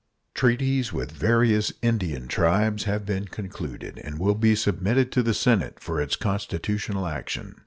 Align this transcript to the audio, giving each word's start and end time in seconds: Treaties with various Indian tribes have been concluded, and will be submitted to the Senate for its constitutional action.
Treaties 0.33 0.91
with 0.91 1.11
various 1.11 1.71
Indian 1.83 2.27
tribes 2.27 2.85
have 2.85 3.05
been 3.05 3.27
concluded, 3.27 3.99
and 4.03 4.17
will 4.17 4.33
be 4.33 4.55
submitted 4.55 5.11
to 5.11 5.21
the 5.21 5.35
Senate 5.35 5.79
for 5.79 6.01
its 6.01 6.15
constitutional 6.15 7.05
action. 7.05 7.53